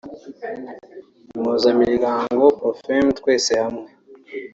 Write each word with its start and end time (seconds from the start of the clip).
Impuzamiryango 1.35 2.43
Profemme 2.59 3.11
Twese 3.19 3.53
Hamwe 3.63 3.89